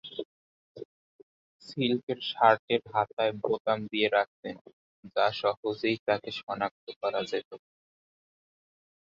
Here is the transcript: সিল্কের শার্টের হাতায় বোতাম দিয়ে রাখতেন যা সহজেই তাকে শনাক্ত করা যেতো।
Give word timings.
সিল্কের 1.65 2.19
শার্টের 2.29 2.81
হাতায় 2.93 3.33
বোতাম 3.41 3.79
দিয়ে 3.91 4.07
রাখতেন 4.09 4.55
যা 5.13 5.25
সহজেই 5.39 5.97
তাকে 6.07 6.29
শনাক্ত 6.39 6.85
করা 7.01 7.21
যেতো। 7.31 7.55